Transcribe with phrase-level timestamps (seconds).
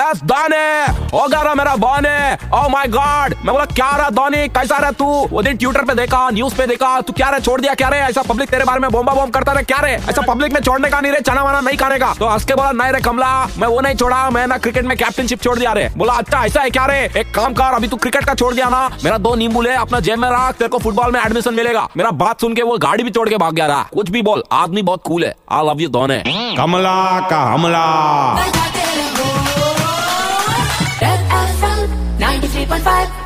[0.00, 0.66] S दाने।
[1.08, 2.16] हो गया मेरा बॉने
[2.54, 5.04] ओ माय गॉड मैं बोला, क्या रहा धोनी कैसा रहा तू?
[5.26, 7.38] वो दिन ट्विटर पे देखा न्यूज़ पे देखा, तू क्या रहा?
[7.40, 9.64] छोड़ दिया क्या रे ऐसा पब्लिक तेरे बारे में बोम्बा बॉम्ब करता रहे?
[9.64, 12.44] क्या रे ऐसा पब्लिक में छोड़ने का नहीं रे चना वाना नहीं करेगा तो हंस
[12.44, 15.58] के बोला, नहीं रे कमला, मैं वो नहीं छोड़ा, मैं ना क्रिकेट में कैप्टनशिप छोड़
[15.58, 15.88] दिया रे.
[15.96, 16.98] बोला अच्छा ऐसा है क्या रे?
[17.16, 20.00] एक काम कर, अभी तू क्रिकेट का छोड़ दिया ना, मेरा दो नींबू ले, अपना
[20.00, 21.88] जेब में रख, तेरे को फुटबॉल में एडमिशन मिलेगा.
[21.96, 24.42] मेरा बात सुन के वो गाड़ी भी छोड़ के भाग गया रहा। कुछ भी बोल,
[24.52, 26.22] आदमी बहुत कूल है। आई लव यू दोने।
[26.56, 27.84] कमला का हमला।
[32.84, 33.25] Five.